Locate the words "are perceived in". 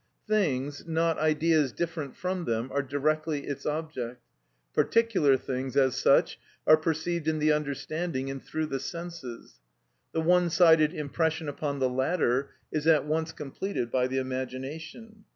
6.65-7.37